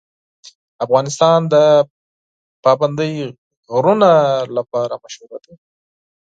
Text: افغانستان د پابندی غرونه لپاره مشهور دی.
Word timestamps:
افغانستان 0.85 1.39
د 1.53 1.55
پابندی 2.63 3.13
غرونه 3.73 4.11
لپاره 4.57 4.93
مشهور 5.03 5.39
دی. 5.45 5.55